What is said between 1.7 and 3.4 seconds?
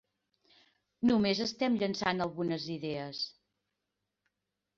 llançant algunes idees.